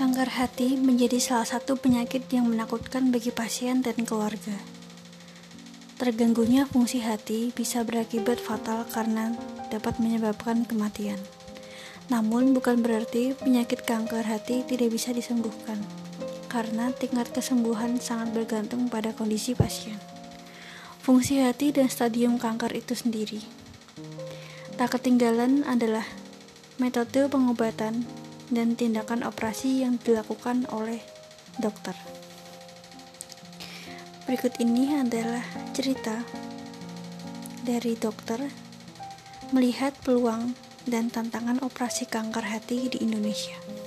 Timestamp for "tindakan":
28.74-29.22